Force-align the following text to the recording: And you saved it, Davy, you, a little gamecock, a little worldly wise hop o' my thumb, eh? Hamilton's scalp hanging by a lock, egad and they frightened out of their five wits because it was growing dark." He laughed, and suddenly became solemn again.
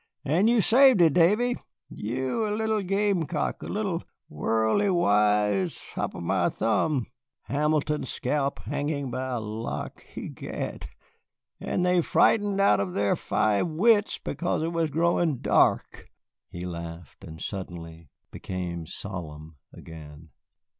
And 0.25 0.49
you 0.49 0.61
saved 0.61 0.99
it, 0.99 1.13
Davy, 1.13 1.57
you, 1.87 2.47
a 2.47 2.49
little 2.57 2.81
gamecock, 2.81 3.61
a 3.61 3.67
little 3.67 4.01
worldly 4.29 4.89
wise 4.89 5.77
hop 5.93 6.15
o' 6.15 6.19
my 6.19 6.49
thumb, 6.49 7.05
eh? 7.47 7.53
Hamilton's 7.53 8.09
scalp 8.11 8.57
hanging 8.63 9.11
by 9.11 9.27
a 9.27 9.39
lock, 9.39 10.03
egad 10.17 10.87
and 11.59 11.85
they 11.85 12.01
frightened 12.01 12.59
out 12.59 12.79
of 12.79 12.95
their 12.95 13.15
five 13.15 13.67
wits 13.67 14.17
because 14.17 14.63
it 14.63 14.73
was 14.73 14.89
growing 14.89 15.37
dark." 15.37 16.07
He 16.49 16.61
laughed, 16.65 17.23
and 17.23 17.39
suddenly 17.39 18.09
became 18.31 18.87
solemn 18.87 19.57
again. 19.71 20.29